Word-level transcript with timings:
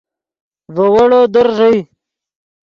ڤے 0.75 0.85
ویڑو 0.93 1.21
در 1.33 1.47
ݱئے 1.57 1.77